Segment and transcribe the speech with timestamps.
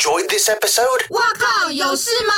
[0.00, 1.04] enjoyed this episode?
[1.10, 2.32] 哇靠，有事吗？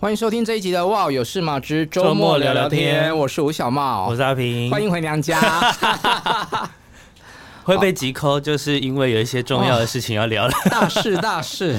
[0.00, 3.18] 欢迎收听这一集的《哇有事吗之周末聊聊天》，聊聊天。
[3.18, 5.40] 我是吴小茂，我是阿平，欢迎回娘家。
[7.62, 11.78] 会被急 call，就是因为有一些重要的事情要聊了， 大事大事，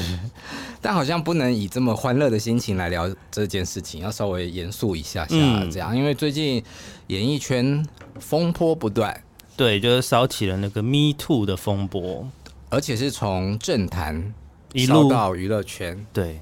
[0.81, 5.35] 但好像不能以这么欢乐的心情来聊这件事情，要稍微严肃一下下
[5.69, 6.63] 这样，嗯、因为最近
[7.07, 7.85] 演艺圈
[8.21, 9.21] 风波不断，
[9.57, 12.25] 对，就是烧起了那个 Me Too 的风波，
[12.73, 14.33] 而且是从政坛
[14.73, 16.41] 一路到娱乐圈，对，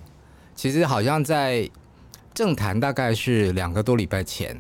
[0.56, 1.70] 其实好像在
[2.34, 4.58] 政坛大概是两个多礼拜前。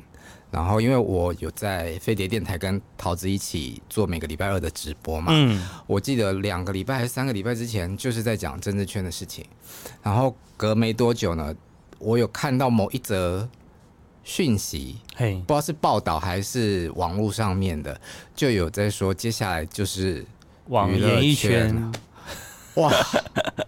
[0.51, 9.45] 然后，因为我有在飞碟电台跟桃子一起做每个礼拜二的直播嘛，嗯，我记得两个礼拜还是三个礼拜之前，就是在讲政治圈的事情。
[10.03, 11.55] 然后隔没多久呢，
[11.99, 13.47] 我有看到某一则
[14.25, 17.97] 讯息，嘿，不知道是报道还是网络上面的，
[18.35, 20.25] 就有在说接下来就是
[20.71, 21.91] 网演艺圈，
[22.75, 22.89] 哇，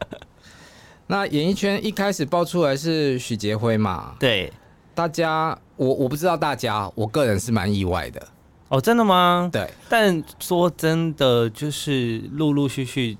[1.07, 4.51] 那演艺圈一开始爆出来是许杰辉嘛，对。
[4.95, 8.25] 大家，我我不知道大家，我个人是蛮意外的。
[8.69, 9.49] 哦，真的吗？
[9.51, 9.69] 对。
[9.89, 13.17] 但说真的，就是陆陆续续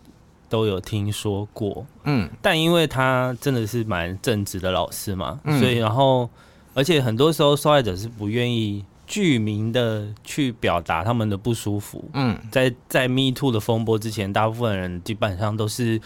[0.48, 1.86] 都有听说过。
[2.06, 2.30] 嗯。
[2.42, 6.30] 但因为他真的是蛮正直的老师嘛，嗯、所以然后，
[6.74, 12.04] 而且很多时候受害者是不愿意具名的去表达他们的不舒服。
[12.14, 12.38] 嗯。
[12.52, 16.02] 在在 Me Too 的风波之前，大部分人基本上都是。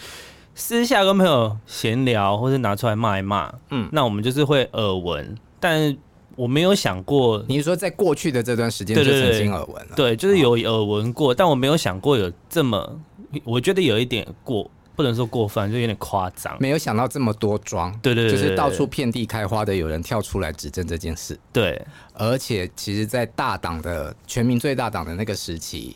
[0.59, 5.95] 私下跟朋友闲聊，或是拿出来骂一骂，嗯，那我们就是会耳闻，但
[6.35, 12.99] 我没有想过，你是说在过去的这段时间就曾经耳闻了，对，就是有耳闻过，但我没有想过有这么，
[13.43, 21.81] 我觉得有一点过，不能说过分，就有点夸张，没有想到这么多桩，对对，就是到处遍地开花的有人跳出来指证这件事，对，
[22.13, 25.95] 而且其实，在大党的全民最大党的那个时期。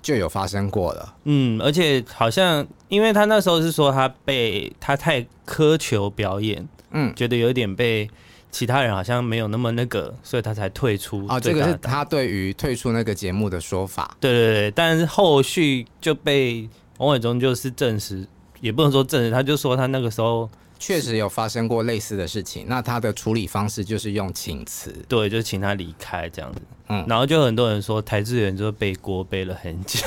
[0.00, 8.08] 就有发生过了，嗯，而且好像因为他那时候是说他被他太苛求表演，嗯，觉得有点被
[8.50, 11.26] 其他人好像没有那么那个，所以他才退出。
[11.28, 14.16] 哦，这个是他对于退出那个节目的说法。
[14.20, 16.66] 对对对，但是后续就被
[16.98, 18.24] 王伟忠就是证实，
[18.60, 20.48] 也不能说证实，他就说他那个时候。
[20.80, 26.60] 确实有发生过类似的事情，那他的处理方式就是用请辞，对，就请他离开这样子。
[26.86, 29.98] 嗯，然后就很多人说台智远就背锅背了很久，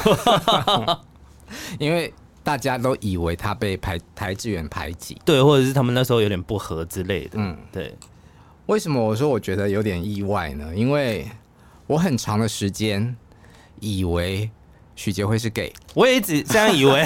[1.78, 7.32] 因为大家都以为他被排邰智远排挤，对，或者是他们那时候有点不合之类的。
[7.34, 7.94] 嗯，对。
[8.68, 10.74] 为什么我说我觉得有点意外呢？
[10.74, 11.28] 因为
[11.86, 13.14] 我很长的时间
[13.82, 14.50] 以为。
[14.96, 17.06] 许杰辉是 gay，我也一直这样以为，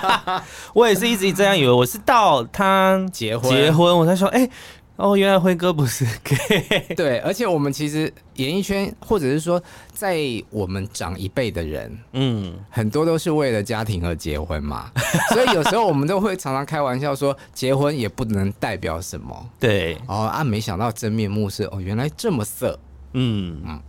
[0.74, 1.70] 我也是一直这样以为。
[1.70, 4.50] 我是到他结婚结婚，我才说，哎、欸，
[4.96, 6.94] 哦，原来辉哥不是 gay。
[6.96, 10.18] 对，而且我们其实演艺圈，或者是说，在
[10.50, 14.90] 我们长一辈的人，嗯，很多都是为了家庭而结婚嘛。
[15.32, 19.48] 所以有时候我们都会常常开玩笑说，结婚也不能代表什么。
[19.58, 22.78] 对，哦啊，没想到真面目是哦，原来这么色。
[23.12, 23.80] 嗯嗯。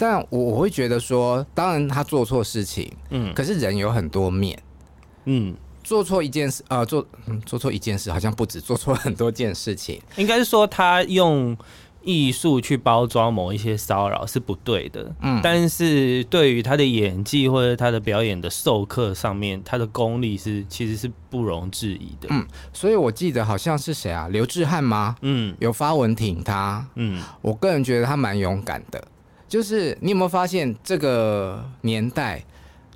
[0.00, 4.58] 但我我会觉得说，当然他做错事情，嗯，可是人有很多面，
[5.26, 11.54] 嗯，做错一件事，呃，做嗯做错一件事，好像不止做错很多件事情，应该是说他用
[12.02, 25.14] 艺术去包装某一些骚扰是不对的，嗯，但是对于他的演技或者他的表演的授课上面，他的功力是其实是不容置疑的，嗯，所以我记得好像是谁啊，刘志汉吗？
[25.20, 29.04] 嗯，有发文挺他，嗯，我个人觉得他蛮勇敢的。
[29.50, 32.40] 就是你有没有发现，这个年代，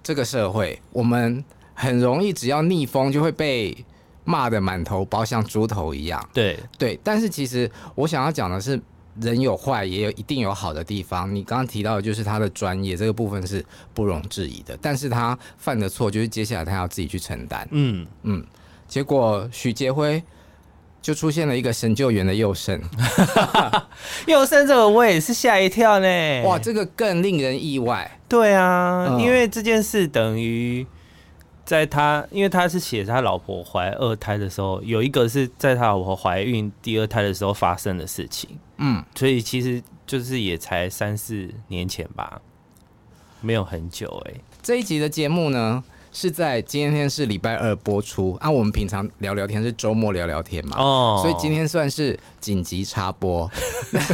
[0.05, 1.45] 这个社会，我们
[1.75, 3.77] 很容易只要逆风就会被
[4.23, 6.25] 骂的满头包，像猪头一样。
[6.33, 8.81] 对对，但是其实我想要讲的是，
[9.21, 11.35] 人有坏，也有一定有好的地方。
[11.35, 14.79] 你刚刚提到的就是他的专业，这个部分是不容置疑的。
[14.81, 17.67] 但是他犯的错，就是接下来他要自己去承担。
[17.73, 18.47] 嗯嗯，
[18.87, 20.23] 结果许杰辉。
[21.05, 22.81] 就出现了一个神救援的佑胜，
[24.27, 26.43] 佑胜这个我也是吓一跳呢。
[26.45, 28.19] 哇，这个更令人意外。
[28.27, 30.87] 对啊，嗯、因为这件事等于
[31.63, 38.59] 在他，因为他是写他老婆怀二胎的时候，有一个是在他老婆怀孕第二胎的时候发生的事情。
[38.79, 42.41] 嗯，所以其实就是也才三四年前吧，
[43.43, 44.41] 没有很久哎、欸。
[44.63, 45.85] 这一集的节目呢？
[46.15, 53.51] 是在今天是礼拜二播出啊，我们平常聊聊天是周末聊聊天嘛，哦，所以今天算是紧急插播。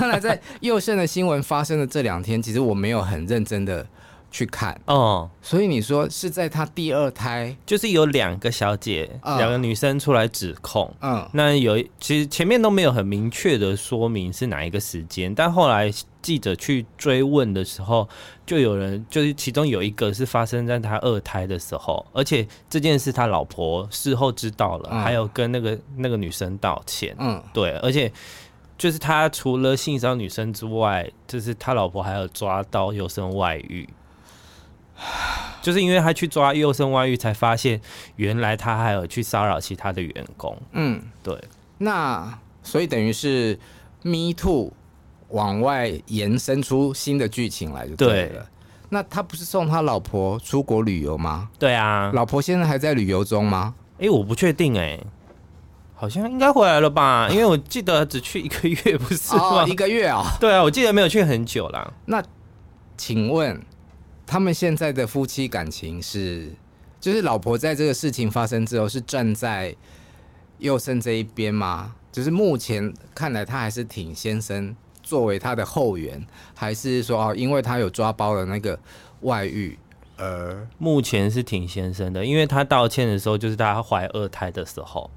[0.01, 3.87] 当然，在佑胜的新闻发生的这两天，其实我没有很认真的
[4.31, 4.81] 去看。
[4.87, 18.09] 哦，所以你说是在他第二胎，就是有两个小姐，两、嗯、个女生出来指控，嗯，那有其实前面都没有很明确的说明是哪一个时间，但后来记者去追问的时候，
[18.47, 28.13] 就有人就是其中有一个是发生在他二胎的时候，而且这件事他老婆事后知道了，嗯、还有跟那个那个女生道歉，嗯，对，而且
[28.79, 33.89] 就是他除了性骚扰女生之外，就是他老婆还有抓到幼生外遇。
[35.63, 37.81] 就是因为他去抓幼生外遇，才发现
[38.17, 40.55] 原来他还有去骚扰其他的员工。
[40.73, 41.39] 嗯，对。
[41.79, 43.59] 那所以等于是
[44.03, 44.73] Me Too
[45.31, 48.29] 往外延伸出新的剧情来就对了。
[48.29, 48.43] 对。
[48.89, 51.49] 那他不是送他老婆出国旅游吗？
[51.59, 52.11] 对啊。
[52.15, 53.75] 老婆现在还在旅游中吗？
[53.99, 55.07] 哎、欸，我不确定哎、欸，
[55.95, 57.29] 好像应该回来了吧？
[57.31, 59.43] 因为我记得只去一个月，不是吗？
[59.43, 60.25] 哦、一个月啊、哦？
[60.41, 61.93] 对啊，我记得没有去很久啦。
[62.07, 62.23] 那
[62.97, 63.61] 请问？
[64.27, 66.53] 他们现在的夫妻感情是，
[67.01, 69.75] 就是老婆在这个事情发生之后是站在
[70.59, 71.97] 佑生这一边吗？
[72.13, 76.25] 就是目前看来，他还是挺先生作为他的后援，
[76.55, 78.79] 还是说哦，因为他有抓包的那个
[79.23, 79.79] 外遇，
[80.17, 85.11] 而目前是挺先生的，因为他道歉的时候就是他怀二胎的时候，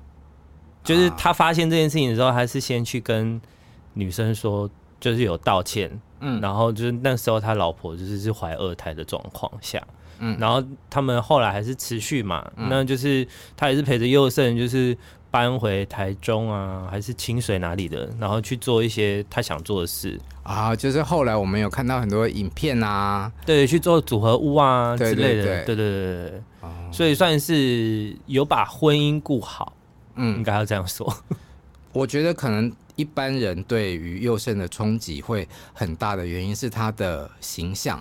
[0.83, 3.41] 就是他发现这件事情的时候，还是先去跟
[3.93, 4.69] 女生说，
[4.99, 5.99] 就是有道歉。
[6.25, 9.85] 嗯，然后就是那时候他老婆就是是怀二胎的状况下，
[10.19, 13.27] 嗯，然后他们后来还是持续嘛，嗯、那就是
[13.57, 14.97] 他也是陪着佑胜，就是
[15.33, 20.21] 搬回台中啊，还是清水哪里的，然后去做一些他想做的事。
[20.43, 25.43] 啊，就是后来我们有看到很多影片啊，对，去做组合屋啊之类的，对。
[25.43, 29.73] 对对对对，哦、所以算是有把婚姻顾好，
[30.13, 31.11] 嗯，应该要这样说，
[31.91, 32.71] 我觉得可能。
[32.95, 37.99] 一般人对于佑胜的冲击会很大的原因是他的形象，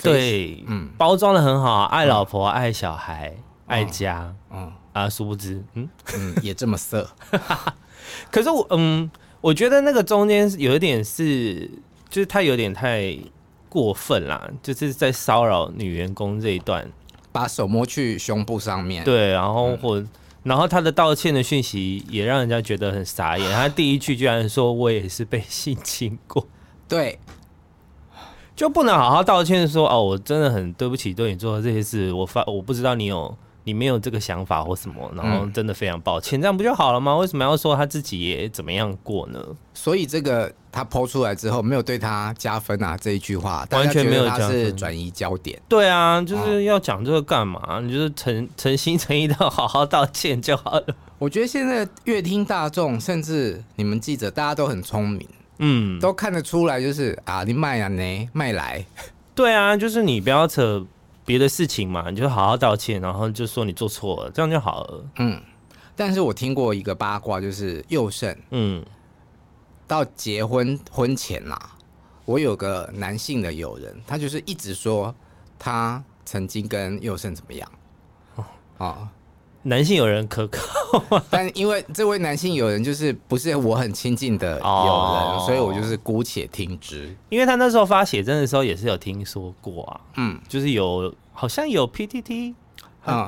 [0.00, 7.08] 对，嗯，包装的很好，爱老婆、嗯、爱小孩、嗯、爱家，嗯啊，殊不知，嗯嗯，也这么色。
[8.30, 9.10] 可是我，嗯，
[9.40, 11.70] 我觉得那个中间有一点是，
[12.08, 13.16] 就是他有点太
[13.68, 16.90] 过分啦，就是在骚扰女员工这一段，
[17.32, 20.00] 把手摸去胸部上面，对，然后或。
[20.00, 20.08] 嗯
[20.46, 23.52] 然后他的道歉的讯息也让人家觉得很傻眼。
[23.52, 26.46] 他第一句居然说：“我也是被 性侵过。”
[26.86, 27.18] 对，
[28.54, 33.36] 就不能好好道歉说：“哦，我真的很对不起对你做的这些事，我发我不知道你有
[33.66, 37.14] 你没有这个想法或什么，然后真的非常抱歉，这样不就好了吗？
[37.16, 39.38] 为什么要说他自己也怎么样过呢？”
[39.74, 40.50] 所以这个。
[40.72, 45.58] 他抛出来之后没有对他加分啊，这一句话完全没有，他是转移焦点。
[45.66, 47.58] 对啊，就是要讲这个干嘛？
[47.66, 50.84] 哦、你就是诚诚心诚意的好好道歉就好了。
[51.16, 55.26] 我觉得现在乐听大众，甚至你们记者，大家都很聪明，
[55.60, 58.84] 嗯，都看得出来，就是啊，你卖啊，呢卖来。
[59.34, 60.84] 对啊，就是你不要扯
[61.26, 65.04] 别的事情嘛，你就好好道歉，然后就说你做错了，这样就好了。
[65.18, 65.42] 嗯，
[65.94, 68.82] 但是我听过一个八卦，就是佑胜，嗯。
[69.88, 71.76] 到结婚婚前啦，
[72.24, 75.14] 我有个男性的友人，他就是一直说
[75.60, 77.70] 他曾经跟佑胜怎么样
[78.34, 78.44] 哦，
[78.78, 79.08] 哦
[79.66, 80.62] 男性友人可靠
[81.10, 81.22] 吗？
[81.30, 87.14] 但因为这位男性友人就是不是我很亲近的友人，哦、所以我就是姑且听之。
[87.28, 92.54] 因为他那时候发写真的时候也是有听说过啊，嗯，就是有好像有 PTT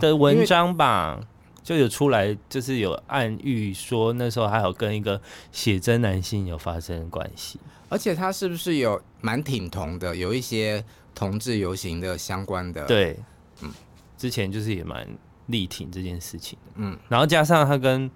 [0.01, 1.19] 的文章吧。
[1.21, 1.27] 嗯
[1.61, 5.21] 就有出来，就是有暗喻说那时候还有跟一个
[5.53, 7.61] 写真男性有发生关系，
[7.91, 10.83] 而且他是不是有蛮挺同的，有一些
[11.15, 12.87] 同志游行的相关的。
[12.87, 13.19] 对，
[13.61, 13.71] 嗯，
[14.17, 15.07] 之前就是也蛮
[15.49, 18.11] 力挺这件事情，嗯，然后加上他跟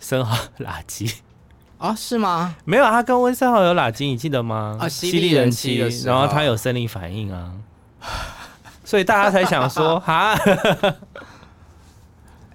[0.00, 1.12] 生蚝垃圾
[1.78, 2.56] 啊，是吗？
[2.64, 4.78] 没有，他跟温生豪有垃圾，你记得吗？
[4.80, 7.52] 啊，犀利人妻，然后他有生理反应啊，
[8.82, 10.34] 所以大家才想说 哈。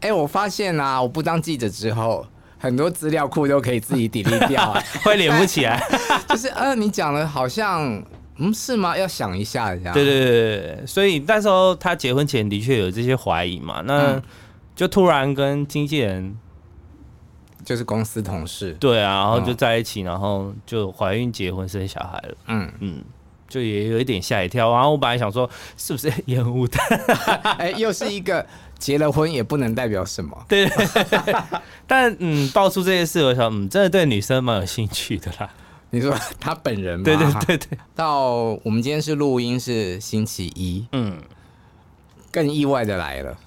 [0.01, 2.25] 哎、欸，我发现啊，我不当记者之后，
[2.57, 5.79] 很多资料库都可以自己 delete 掉，会连不起来。
[6.27, 8.03] 就是，呃，你讲的好像，
[8.41, 8.97] 嗯，是吗？
[8.97, 9.93] 要想一下，这样。
[9.93, 14.21] 对对对对，所以那时候他结婚前的确有这些怀疑嘛，那
[14.75, 16.37] 就突然跟经纪人，
[17.63, 22.35] 就是公司同事，对啊，然后就在一起，然后就怀孕、结婚、生小孩了。
[22.47, 23.03] 嗯嗯，
[23.47, 24.73] 就也有一点吓一跳。
[24.73, 26.85] 然后我本来想说，是不是烟雾弹？
[27.57, 28.45] 哎、欸，又是一个。
[28.81, 30.67] 结了婚也不能代表什么，对，
[31.85, 35.47] 但嗯，爆出这些事，我想，嗯，真的对女生蛮有兴趣的啦。
[35.91, 37.03] 你说 他本人吗？
[37.05, 37.77] 对对对对。
[37.93, 41.21] 到我们今天是录音是星期一，嗯，
[42.31, 43.37] 更意外的来了，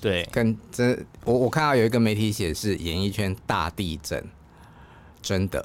[0.00, 4.22] 对，更真，我我看到有一个媒体写是演艺圈大地震，
[5.22, 5.64] 真的。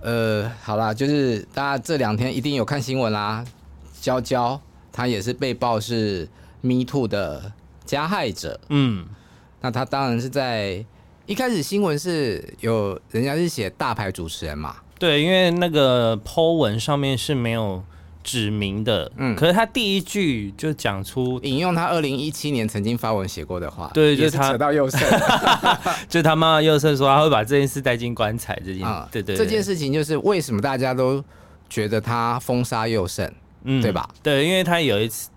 [0.00, 3.44] 呃，好啦，就是大家这两天一定有看新闻啦。
[4.00, 6.28] 娇娇，她也是被曝是
[6.60, 7.52] Me Too 的
[7.84, 8.58] 加害者。
[8.68, 9.06] 嗯，
[9.60, 10.84] 那她当然是在
[11.26, 14.76] 一开始新闻是有人家是写大牌主持人嘛？
[14.98, 17.82] 对，因为那个 po 文上面是没有。
[18.24, 25.00] 指名的，嗯，可是他第一句就讲出引用他二零一七年曾经发文写过的话，对，就是他扯到右胜，
[26.08, 31.20] 就他妈妈宥胜说他会把这件事带进棺材这件，嗯、对，对对，这件事情就是为什么大家都
[31.68, 33.28] 觉得他封杀右胜，
[33.64, 34.08] 嗯，对吧？
[34.22, 35.28] 对，因为他有一次，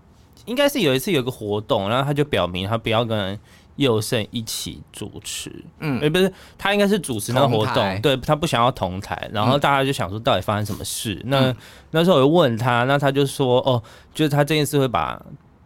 [0.44, 3.36] 应该是有一次有个活动，然后他就表明他不要跟。
[3.76, 11.14] 宥胜一起主持，嗯，哎，不是，他应该是主持那个活动，对，他不想要同台，然后大家就想说到底发生什么事？
[11.24, 11.56] 嗯、那
[11.90, 13.82] 那时候我就问他，那他就说，哦，
[14.14, 15.20] 就是他这件事会把，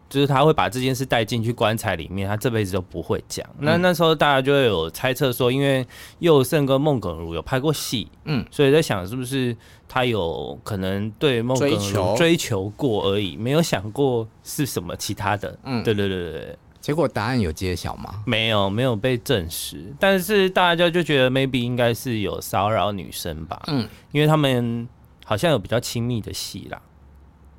[0.09, 3.47] 就是他会把这件事带进去棺材里面，他这辈子都不会讲。
[3.59, 5.85] 嗯、那那时候大家就会有猜测说，因为
[6.19, 9.55] 佑胜跟孟耿如有拍过戏，嗯，所以在想是不是
[9.87, 16.57] 他有可能对孟耿如追求过而已，没有想过是什么其他的，嗯，对对对对对。
[16.81, 18.23] 结果答案有揭晓吗？
[18.25, 19.93] 没有，没有被证实。
[19.99, 23.61] 但是大家就觉得 maybe 应该是有骚扰女生吧？
[23.67, 24.89] 嗯，因为他们
[25.23, 26.81] 好像有比较亲密的戏啦。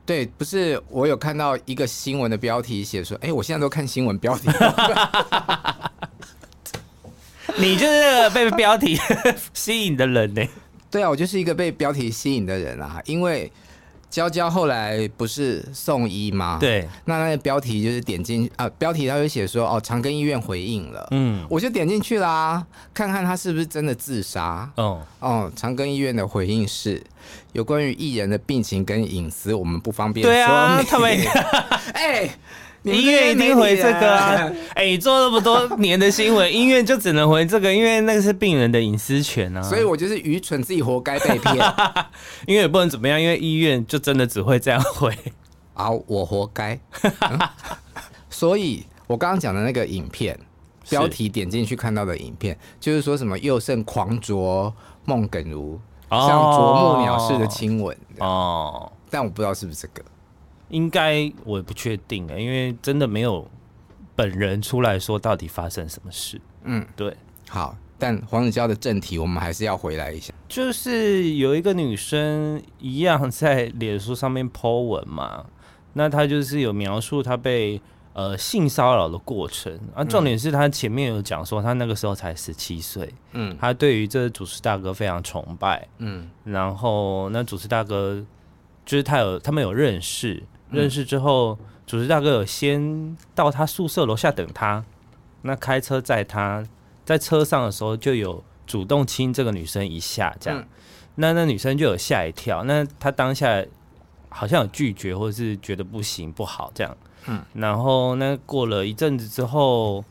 [0.04, 4.48] 对，不是我有看到一个新闻的标题写说，哎、欸，我现在都看新闻标题。
[7.56, 8.98] 你就是被标题
[9.54, 10.42] 吸引的人呢？
[10.90, 13.50] 对啊，我就是一个被标题吸引的人啊，因为。
[14.12, 16.58] 娇娇后来不是送医吗？
[16.60, 24.70] 对，那那个标题就是点进啊，标题他就写说哦，长庚医院回应了，嗯，我就点进去啦，看看他是不是真的自杀。
[24.76, 27.02] 哦哦，长庚医院的回应是
[27.52, 30.30] 有关于艺人的病情跟隐私，我们不方便说。
[30.30, 31.10] 对啊，他们
[31.94, 32.28] 哎。
[32.84, 34.50] 医院一定回这个啊！
[34.74, 39.62] 哎、欸，做那么多年的新闻，医院就只能回这个，因为那个是病人的隐私权啊。
[39.62, 41.56] 所以我就是愚蠢，自己活该被骗。
[42.46, 45.16] 因为也不能怎么样，因为医院就真的只会这样回。
[45.74, 46.78] 啊，我活该。
[47.02, 47.38] 嗯、
[48.28, 50.36] 所以我刚刚讲的那个影片
[50.88, 54.72] 标题，点进去看到的影片，就是说什么宥胜狂啄
[55.04, 55.78] 孟耿如，
[56.10, 58.90] 像啄木鸟似的亲吻哦。
[59.08, 60.02] 但我不知道是不是这个。
[60.72, 63.46] 应该我也不确定啊，因为真的没有
[64.16, 66.40] 本人出来说到底发生什么事。
[66.64, 67.14] 嗯，对。
[67.48, 75.44] 好，但黄子佼的正题我们还是要回来一下，就是有一个女生一样在脸书上面 po 文嘛，
[75.92, 77.78] 那她就是有描述她被
[78.14, 79.78] 呃性骚扰的过程。
[79.94, 88.24] 啊，重点是她前面有讲说她那个时候才十七岁，嗯，她对于这主持大哥非常崇拜，嗯，然后那主持大哥
[88.86, 90.42] 就是他有他们有认识。
[90.72, 94.82] 认识之后，主持大哥有先到他宿舍楼下等他，
[95.42, 96.66] 那开车载他，
[97.04, 100.66] 在车上的时候就有主动亲这个女生一下，这样，嗯、
[101.16, 103.62] 那那女生就有吓一跳，那他当下
[104.30, 110.02] 好像有拒绝或者是觉得不行不好这样，嗯，然后那过了一阵子之后，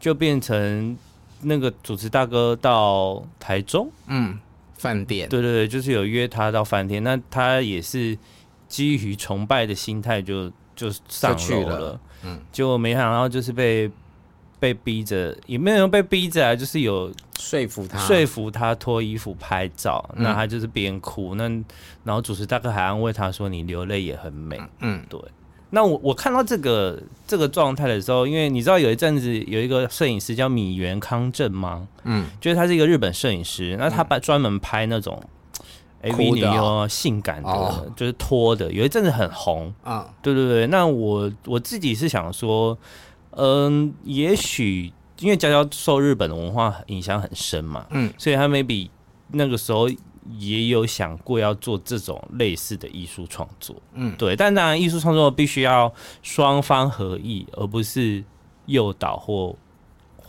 [0.00, 0.98] 就变成
[1.42, 4.38] 那个主持大哥到台中，嗯，
[4.76, 8.18] 饭店，对对对，就是有约他到饭店，那他也是。
[8.72, 13.90] 基于崇拜的心态，就就上去了，了，嗯，结果没想到就是被
[14.58, 21.44] 被逼着，也没有人被逼着啊，就是有说服他，说服他脱衣服拍照，嗯、那他就是边哭，那
[22.02, 25.20] 然后主持大哥还安慰他说：“你流泪也很美。”嗯，对。
[25.68, 31.86] 那我我看到这个这个状态的时候，因为你知道有一阵子有一个摄影师叫米原康正吗？
[32.04, 35.22] 嗯，就是他是一个日本摄影师，那他把专门拍那种。
[36.02, 40.12] A V 女优性感的，哦、就是脱的，有一阵子很红啊。
[40.20, 42.76] 对对对，那我我自己是想说，
[43.30, 48.88] 嗯，也许因为娇娇受日本的文化影响很深嘛，嗯，所以他 maybe
[49.28, 49.88] 那个时候
[50.38, 54.36] 也有想过要做这种类似的艺术创作，嗯，对。
[54.36, 55.92] 但当然，艺术创作必须要
[56.22, 58.22] 双方合意，而不是
[58.66, 59.56] 诱导或。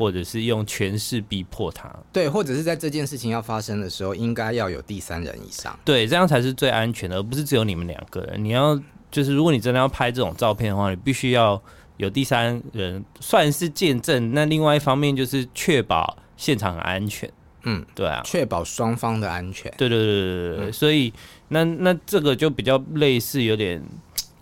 [0.04, 8.44] 或者是用权势逼迫他，对，或者是在这件事情要发生的时候，应该要有第三人以上，对，这样才是最安全的，而不是只有你们两个人。
[8.44, 8.78] 你要
[9.10, 11.64] 就是，如果你真的要拍这种照片的话，你必须要
[11.96, 14.34] 有第三人算是见证。
[14.34, 17.32] 那另外一方面就是确保现场很安全，
[17.64, 19.74] 嗯，对啊，确保双方的安全。
[19.78, 21.14] 对对对对对对，嗯，所以
[21.48, 23.82] 那那这个就比较类似有点。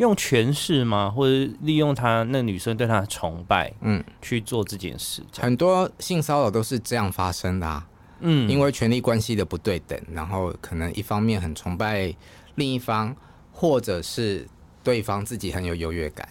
[0.02, 1.10] 用权势吗？
[1.10, 5.24] 或者利用他那女生对他的崇拜，嗯，去做这件事。
[5.40, 7.88] 很多性骚扰都是这样发生的啊，
[8.20, 12.14] 嗯，因为权力关系的不对等，然后可能一方面很崇拜
[12.56, 13.16] 另一方，
[13.52, 14.48] 或者是
[14.84, 16.28] 对方自己很有优越感，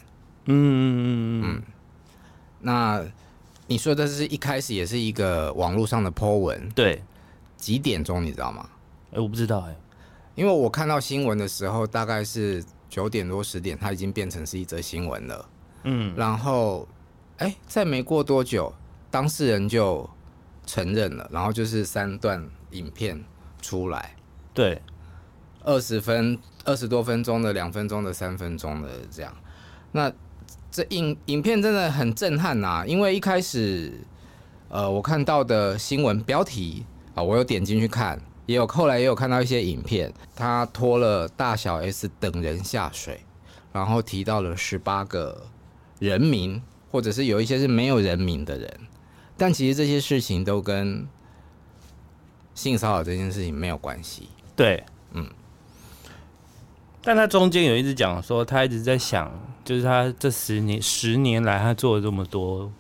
[0.47, 1.62] 嗯嗯嗯嗯。
[2.61, 3.05] 那
[3.69, 7.03] 你说的是一开始也是一个网络上的 po 文，对，
[7.57, 8.69] 几点钟你知道吗？
[9.12, 9.77] 哎、欸，我不知道哎、欸，
[10.35, 12.65] 因为我看到新闻的时候大概是。
[12.91, 15.49] 九点多十点，它已经变成是一则新闻了。
[15.85, 16.87] 嗯，然后，
[17.39, 18.71] 哎、欸，再没过多久，
[19.11, 20.11] 当事人就
[20.67, 23.25] 承认了，然后就是三段影片
[23.63, 24.17] 出来，
[24.53, 24.83] 对，
[25.63, 29.33] 二十分、二十多分钟的、两分钟的、三分钟的这样。
[29.93, 30.13] 那
[30.71, 33.93] 这影影片真的很震撼呐、啊，因为一开始，
[34.69, 38.21] 呃，我看到的新闻标题啊，我有点进去看。
[38.50, 43.21] 也有后来也有看到一些影片，他拖了大小 S 等人下水，
[43.73, 45.47] 然后提到了十八个
[46.00, 48.80] 人名，或者是有一些是没有人名的人，
[49.37, 51.07] 但其实这些事情都跟
[52.52, 54.28] 性骚扰这件事情没有关系。
[54.57, 55.30] 对，嗯。
[57.00, 59.30] 但他中间有一直讲说，他一直在想，
[59.64, 62.73] 就是他这十年十年来他做了这么多。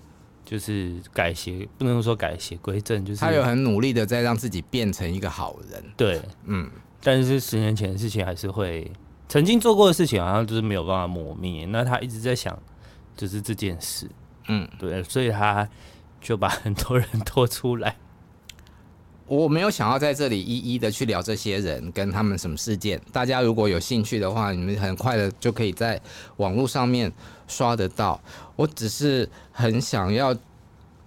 [0.50, 5.80] 就是改邪，不能说改邪归正，就是他有很努力的在让自己变成一个好人。
[5.96, 6.68] 对，嗯，
[7.04, 8.90] 但是十年前的事情还是会
[9.28, 11.64] 曾经做过的事情，好像就是没有办法磨灭。
[11.66, 12.60] 那他一直在想，
[13.16, 14.10] 就是这件事，
[14.48, 15.68] 嗯，对，所以他
[16.20, 17.96] 就把很多人拖出来。
[19.30, 23.00] 我没有想要在这里一一的去聊这些人跟他们什么事件。
[23.12, 26.00] 大家如果有兴趣的话，你们很快的就可以在
[26.38, 27.12] 网络上面
[27.46, 28.20] 刷得到。
[28.56, 30.36] 我只是很想要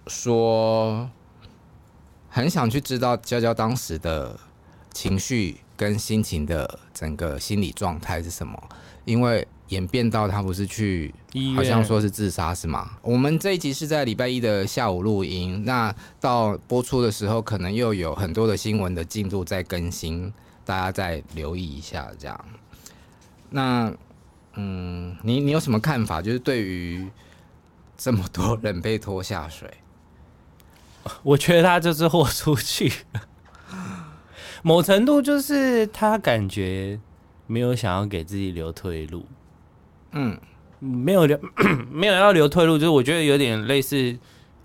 [0.08, 1.10] 说，
[2.30, 4.39] 很想去知道娇娇当时的
[4.94, 8.58] 情绪跟心情的整个心理状态是什么，
[9.03, 9.46] 因为。
[9.70, 11.13] 演变到他不是去，
[11.55, 12.91] 好像说是自杀是吗？
[13.01, 20.32] 我们这一集是在礼拜一的下午录音，那到播出的时候，可能又有很多的新闻的进度在更新，
[20.65, 22.46] 大家再留意一下这样。
[23.50, 23.91] 那
[24.55, 26.22] 嗯，你你有什么看法？
[26.22, 27.08] 就是对于
[27.98, 29.72] 这么多人被拖下水，
[31.24, 32.91] 我觉得他就是豁出去，
[34.62, 37.00] 某程度就是他感觉
[37.48, 39.25] 没有想要给自己留退路。
[40.13, 40.38] 嗯，
[40.79, 41.39] 没有留，
[41.91, 44.17] 没有要留退路，就是我觉得有点类似，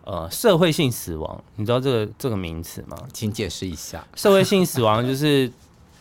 [0.04, 2.96] 呃，社会性死亡，你知道这个这个名词吗？
[3.12, 4.06] 请解释一下。
[4.14, 5.50] 社会性死亡 就是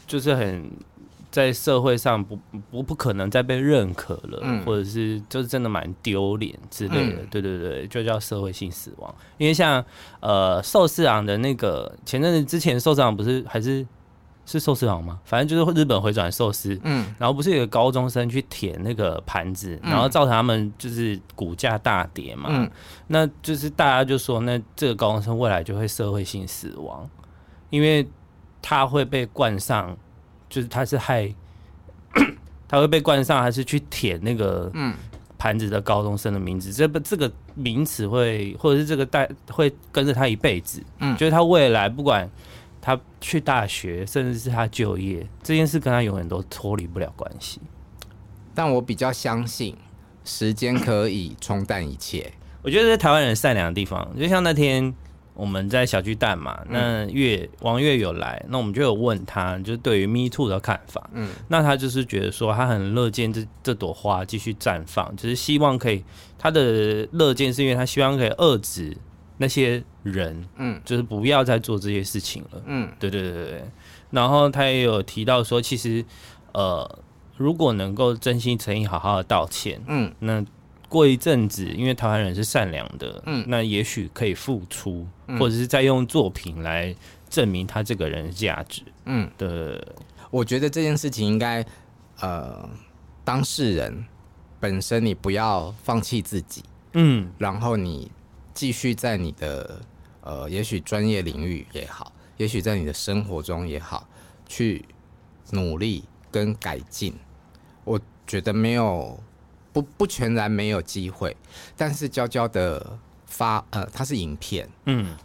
[0.05, 0.69] 就是很
[1.29, 2.39] 在社会上不
[2.71, 9.13] 不不可能再被认可了，嗯、或者是就是真的蛮丢脸之类的，嗯、对对对，就叫社会性死亡。
[9.37, 9.83] 因为像
[10.19, 13.85] 呃寿司郎的那个前阵子之前寿司郎不是还是。
[14.47, 15.19] 是寿司郎吗？
[15.25, 22.71] 反正就是日本回转寿司，嗯，然后不是有个高中生去舔那个盘子，嗯、然后造成他们就是股价大跌嘛，嗯，
[23.07, 27.07] 那就是大家就说，那这个高中生未来就会社会性死亡，
[27.69, 28.07] 因为
[28.61, 29.95] 他会被冠上，
[30.47, 31.29] 就是他是害，
[32.69, 34.95] 他会被冠上还是去舔那个嗯。
[35.39, 42.27] 盘子的高中生的名字，这不这个名词会或者是这个带会跟着他一辈子，嗯，就是他未来不管。
[42.87, 47.59] 他去大学，甚至是他就业这件事，跟他永远都脱离不了关系。
[48.55, 49.75] 但我比较相信，
[50.23, 52.31] 时间可以冲淡一切。
[52.61, 54.93] 我觉得在台湾人善良的地方，就像那天
[55.33, 61.09] 我们在小巨蛋嘛，那月王月有来，那我们就有问他，就是对于 Me Too 的看法。
[61.11, 66.05] 嗯，那他就是觉得说，他很乐见这这朵花继续绽放，就是希望可以，
[66.39, 68.95] 他的乐见是因为他希望可以遏制。
[69.37, 73.63] 那些人，嗯，就是不要再做这些事情了，嗯，对对对对。
[74.09, 76.03] 然后他也有提到说，其实，
[76.53, 76.99] 呃，
[77.35, 80.43] 如果能够真心诚意好好的道歉，嗯，那
[80.89, 86.95] 过一阵子，因为台湾人是善良的，嗯，那也许可以付出，嗯，或者是再用作品来
[87.29, 89.79] 证明他这个人的价值，嗯，对。
[90.31, 91.65] 我觉得这件事情应该，
[92.21, 92.67] 呃，
[93.23, 94.05] 当事人
[94.59, 98.09] 本身你不要放弃自己，嗯，然后你。
[98.57, 99.79] 继续在你的
[100.21, 104.09] 呃，也许专业领域也好，也许在你的生活中也好，
[104.47, 104.83] 去
[105.51, 107.15] 努力跟改进。
[107.83, 109.19] 我觉得没有
[109.71, 111.37] 不不全然没有机会，
[111.75, 115.15] 但是娇娇的发呃，它是影片，嗯，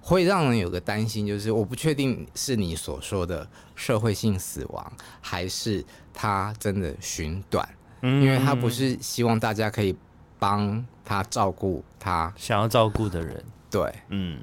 [0.00, 7.64] 会让人有个担心，就是我不确定是你所说的社会性死亡，还是他真的寻短，
[8.00, 9.94] 嗯，因为他不是希望大家可以。
[10.42, 14.40] 帮他照顾他想要照顾的人，对，嗯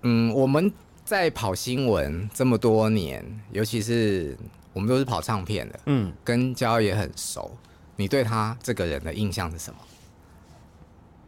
[0.00, 0.72] 嗯，我们
[1.04, 4.34] 在跑新闻这么多年，尤其是
[4.72, 7.54] 我们都是跑唱片的，嗯，跟焦也很熟。
[7.96, 9.78] 你对他这个人的印象是什么？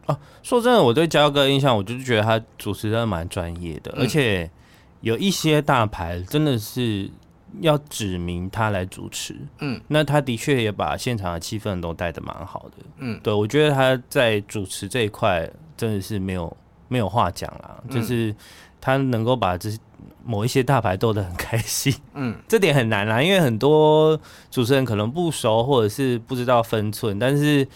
[0.07, 4.49] 哦，说真的，我对焦哥的印象，我就是觉得他主持真的蛮专业的，嗯，而且
[5.01, 7.11] 有一些大牌真的是。
[7.61, 16.55] 要指明他来主持，嗯，那他的确也把现场的气氛都带的蛮好的，嗯，对，我觉得他在主持这一块真的是没有
[16.87, 18.35] 没有话讲啦，嗯，就是
[18.79, 19.69] 他能够把这
[20.23, 24.19] 某一些大牌逗得很开心，嗯， 这点很难啦，因为很多
[24.51, 27.67] 主持人可能不熟或者是不知道分寸，但是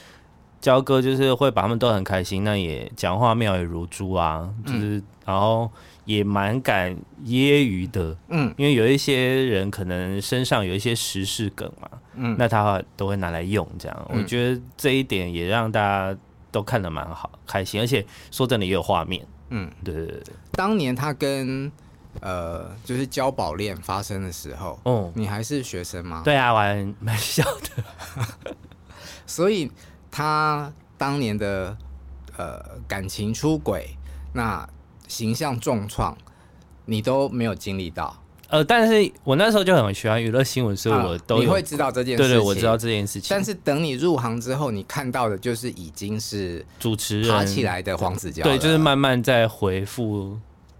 [0.60, 5.72] 焦哥就是会把他们斗得很开心，那也讲话妙语如珠啊，就是、嗯、然后
[6.12, 16.17] 也蛮敢揶揄的，嗯，因为有一些人可能身上有一些时事梗嘛，嗯，那他都会拿来用，这样，嗯、我觉得这一点也让大家
[16.52, 20.21] 都看得蛮好，开心，而且说真的也有画面，嗯，对对对，
[20.54, 21.71] 当年他跟。
[22.19, 26.21] 呃，就是交保恋发生的时候，哦，你还是学生吗？
[26.26, 28.52] 对啊，我还蛮小的，
[29.26, 29.71] 所以
[30.12, 31.78] 他当年的
[32.36, 33.95] 呃感情出轨，
[34.34, 34.67] 那
[35.12, 36.17] 形象重创，
[36.86, 38.15] 你都没有经历到。
[38.47, 42.32] 呃，但是我那时候就很喜欢娱乐新闻，所以我都、会知道这件事情。
[42.32, 43.28] 对对，我知道这件事情。
[43.30, 50.38] 但是等你入行之后，你看到的就是已经是主持人爬起来的黄子佼，对，就是慢慢在回复，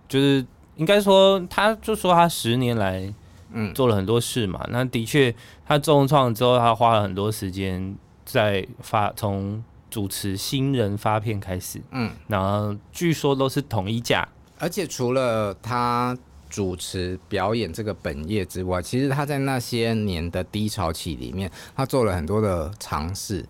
[0.08, 0.46] 就是。
[0.78, 3.14] 应该说，他就说他十年来，
[3.52, 4.60] 嗯，做了很多事嘛。
[4.64, 5.36] 嗯、那的确，
[5.68, 14.28] 他重创之后，他花了很多时间在发，从主持新人发片开始，嗯，然后据说都是统一价。
[14.58, 16.18] 而且除了他
[16.50, 23.46] 主持表演这个本业之外，其实他在那些年的低潮期里面，他做了很多的尝试，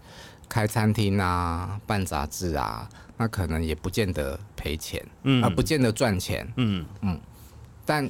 [0.49, 2.89] 开餐厅啊，办杂志啊。
[3.17, 6.83] 那可能也不见得赔钱，嗯，啊，不见得赚钱，嗯。
[7.01, 7.19] 嗯，
[7.85, 8.09] 但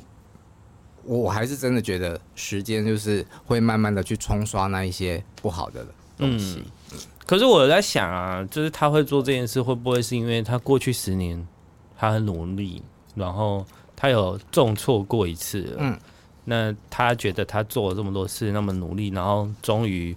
[1.04, 5.86] 我还是真的觉得时间就是会慢慢的去冲刷那一些不好的
[6.18, 6.64] 东西。
[6.94, 11.48] 嗯，可是我在想啊，就是他会做这件事，会不会是因为他过去十年
[11.98, 12.82] 他很努力，
[13.16, 15.98] 然后他有重挫过一次，嗯，
[16.46, 20.16] 那他觉得他做了这么多事，那么努力，然后终于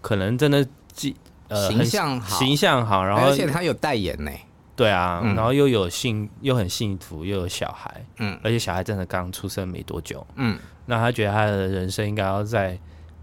[0.00, 1.14] 可能真的记。
[1.52, 4.30] 呃、形象好，形象好，然后而且他有代言呢，
[4.76, 12.78] 对啊，嗯、然后又有幸，又很幸福，又有小孩，嗯，而且小孩真的刚出生没多久，嗯，那他觉得他的人生应该要在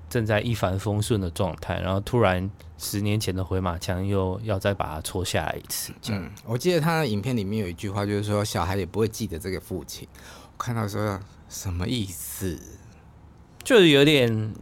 [0.09, 10.07] 正在一帆风顺的状态，然后突然十年前的回马枪又要再把它戳下来一次，嗯，我记得他的影片里面有一句话，就是说小孩也不会记得这个父亲，
[10.57, 12.59] 我看到说什么意思，
[13.63, 14.53] 就是有点。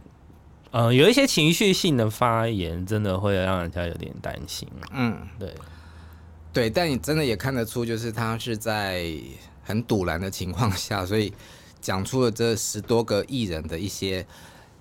[0.72, 4.68] 呃，有一些情绪性的发言，真的会让人家有点担心。
[4.92, 5.54] 嗯，对，
[6.52, 9.10] 对，但你真的也看得出，就是他是在
[9.62, 11.32] 很堵拦的情况下，所以
[11.80, 14.26] 讲出了这十多个艺人的一些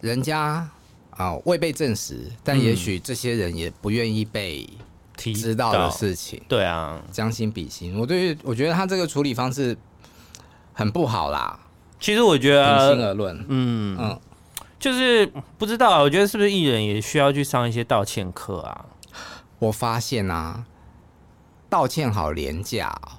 [0.06, 0.70] 人家啊、
[1.18, 4.70] 呃、未被证实，但也许这些人也不愿意被
[5.18, 6.40] 知道的事情。
[6.48, 9.76] 对啊，将心比心，我对我觉得他这个处理方式
[10.74, 11.60] 很不好啦。
[12.00, 13.98] 其实我觉得，平心而论，嗯嗯。
[14.00, 14.22] 嗯
[14.78, 15.26] 就是
[15.58, 18.86] 不知道，我觉得是不是艺人也需要去上一些道歉课啊？
[19.58, 20.66] 我发现啊，
[21.68, 23.18] 道歉好廉价哦，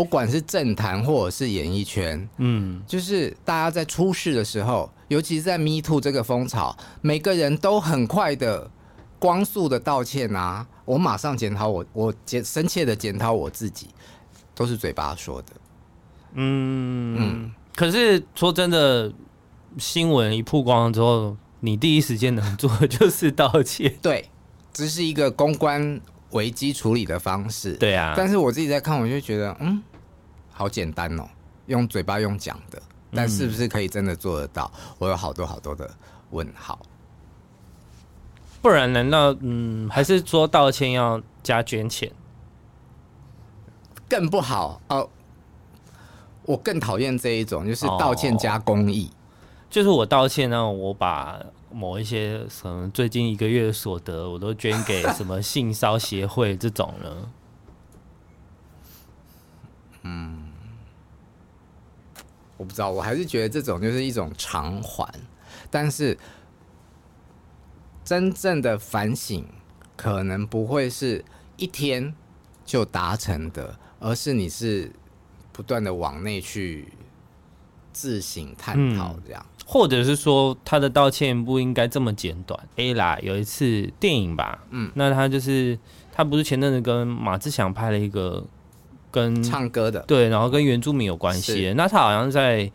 [0.00, 8.70] 不管是政坛或者是演艺圈，嗯，就是大家在出事的时候，尤其是在 Me Too 这个风潮，每个人都很快的、
[9.18, 10.66] 光速的道歉啊！
[10.86, 13.88] 我马上检讨我，我检深切的检讨我自己，
[14.54, 15.48] 都是嘴巴说的。
[16.32, 19.12] 嗯嗯，可是说真的。
[19.78, 23.94] 新闻一曝光之后，你第一时间能做的就是道歉。
[24.02, 24.28] 对，
[24.72, 27.74] 这是一个公关危机处理的方式。
[27.74, 29.80] 对啊，但是我自己在看，我就觉得，嗯，
[30.60, 31.26] 好简单哦，
[31.68, 34.70] 用嘴巴用讲的，但是不是可以真的做得到？
[34.74, 35.90] 嗯、我有好多好多的
[36.32, 36.78] 问号。
[38.60, 42.12] 不然，难道嗯，还是说道歉要加捐钱？
[44.06, 45.08] 更不好哦。
[46.42, 49.10] 我更讨厌这一种，就是道歉加公益。
[49.10, 49.16] 哦
[49.70, 51.40] 就是我道歉呢，我把
[51.72, 57.16] 某一些什么最近一个月的所得，我都捐给什么性骚协会这种呢？
[60.02, 60.49] 嗯，
[62.60, 65.10] 我不知道，我还是觉得这种就是一种偿还，
[65.70, 66.18] 但是
[68.04, 69.46] 真正的反省
[69.96, 71.24] 可能不会是
[71.56, 72.14] 一天
[72.66, 74.92] 就达成的，而是你是
[75.52, 76.92] 不断的往内去
[77.94, 79.42] 自省探讨这样。
[79.48, 82.58] 嗯或者是说他的道歉不应该这么简短。
[82.76, 85.78] ，Aila 有一次电影吧，嗯，那他就是
[86.10, 88.44] 他不是前阵子跟马志祥拍了一个
[89.10, 91.72] 跟唱歌的，对，然后跟原住民有关系。
[91.76, 92.70] 那他好像在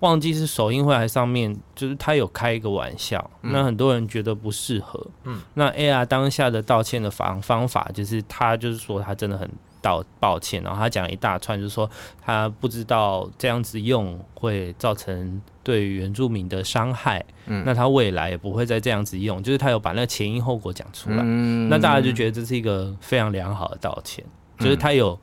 [0.00, 5.06] 忘记是首映会还是上面，就是他有开一个玩笑，嗯、那很多人觉得不适合。
[5.24, 9.48] 嗯，那 Ella 当下的道歉的方方法就是他就是说他真的很。
[9.84, 24.24] 道抱歉，然后他讲一大串，就是说他不知道这样子用会造成对原住民的伤害，嗯，那他未来也不会再这样子用，就是他有把那个前因后果讲出来，嗯，那大家就觉得这是一个非常良好的道歉，
[24.58, 25.20] 就是他有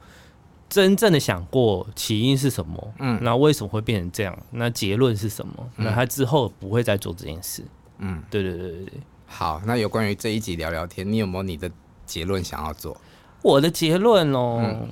[0.71, 2.93] 真正的想过起因是什么？
[2.99, 4.37] 嗯，那为什么会变成这样？
[4.51, 5.53] 那结论是什么？
[5.75, 7.61] 嗯、那他之后不会再做这件事。
[7.97, 8.93] 嗯，对对对对对。
[9.25, 11.69] 好，那有关于这一集聊聊天，你有没有你的
[12.05, 12.95] 结论想要做？
[13.41, 14.89] 我的结论哦，嗯、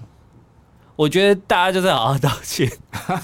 [0.97, 2.69] 我觉得大家就是好好道歉，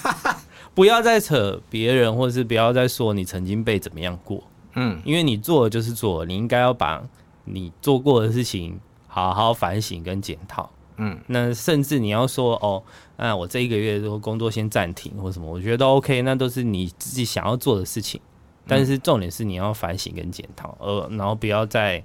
[0.73, 4.41] 不要再扯别人，或者是不要再说你曾经被怎么样过。
[4.75, 7.03] 嗯，因为你做的就是做，你应该要把
[7.43, 10.69] 你做过的事情好好反省跟检讨。
[10.97, 12.81] 嗯，那甚至你要说哦，
[13.17, 18.21] 那我这一个月如果工作先暂停或什么，我觉得都 OK，那都是你自己想要做的事情。
[18.67, 22.03] 但是重点是你要反省跟检讨，呃，然后不要再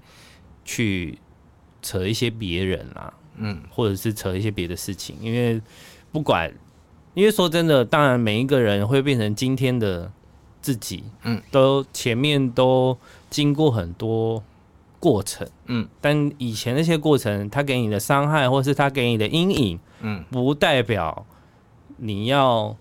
[0.65, 1.19] 去
[1.81, 5.61] 扯一些别人啦，嗯，或者是扯一些别的事情，因为
[6.13, 6.53] 不管，
[7.15, 10.13] 因为说真的，当然每一个人会变成今天的
[10.61, 12.99] 自己，嗯，都前面都
[13.31, 14.43] 经过很多。
[15.01, 21.25] 过程，嗯，但以前那些过程，他给你的伤害，或是他给你的阴影，嗯，不代表
[21.97, 22.77] 你要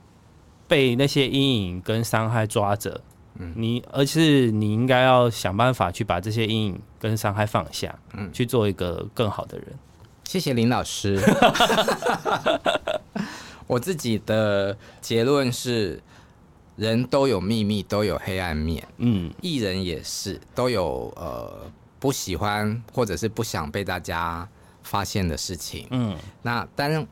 [0.68, 3.00] 被那些阴影跟伤害抓着，
[3.36, 9.68] 嗯，你而是你应该要想办法去把这些阴影跟伤害放下，嗯，去做一个更好的人。
[10.26, 11.18] 谢谢林老师。
[13.66, 16.04] 我自己的结论是，
[16.76, 21.72] 人都有秘密，都有黑暗面，嗯，艺人也是都有呃。
[22.00, 24.48] 不喜欢或者是不想被大家
[24.82, 27.08] 发现的事情，嗯，那但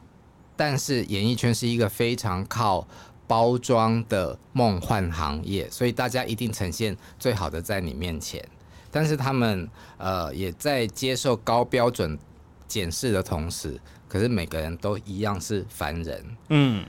[0.55, 2.87] 但是演艺圈是一个非常靠
[3.27, 8.43] 包装的梦幻行业，所以大家一定呈现最好的在你面前，
[8.89, 12.17] 但是他们呃也在接受高标准
[12.67, 16.85] 检视的同时，可是每个人都一样是凡人，嗯，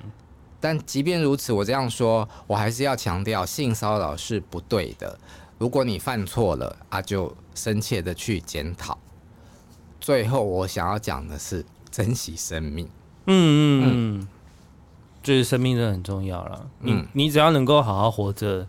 [0.60, 5.18] 但即便如此，我这样说，我还是要强调性骚扰是不对的。
[5.58, 8.96] 如果你犯错了啊，就深切的去检讨。
[10.00, 12.88] 最后，我想要讲的是珍惜生命。
[13.26, 14.28] 嗯嗯嗯，
[15.22, 16.70] 就是生命真的很重要了。
[16.80, 18.66] 嗯，你你只要能够好好活着，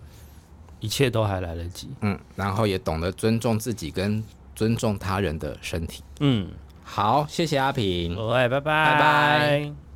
[0.80, 1.90] 一切都还来得及。
[2.02, 4.24] 嗯，然后也懂得尊重自己跟
[4.56, 6.04] 尊重他人的身体。
[6.20, 6.52] 嗯，
[6.84, 8.16] 好，谢谢阿平。
[8.16, 9.89] 拜拜，拜拜。